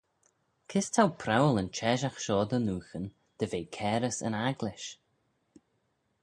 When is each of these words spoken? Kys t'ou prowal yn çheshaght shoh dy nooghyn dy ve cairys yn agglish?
Kys 0.71 0.87
t'ou 0.93 1.09
prowal 1.21 1.59
yn 1.61 1.69
çheshaght 1.77 2.21
shoh 2.25 2.45
dy 2.49 2.59
nooghyn 2.65 3.05
dy 3.37 3.45
ve 3.51 3.61
cairys 3.75 4.17
yn 4.27 4.39
agglish? 4.49 4.87